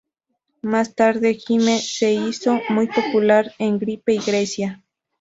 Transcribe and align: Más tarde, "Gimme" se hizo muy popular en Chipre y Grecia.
Más 0.63 0.95
tarde, 0.95 1.35
"Gimme" 1.35 1.77
se 1.79 2.11
hizo 2.13 2.59
muy 2.69 2.87
popular 2.87 3.53
en 3.59 3.79
Chipre 3.79 4.01
y 4.07 4.17
Grecia. 4.17 4.83